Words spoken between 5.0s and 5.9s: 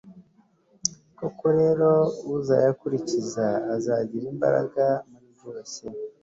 muri byose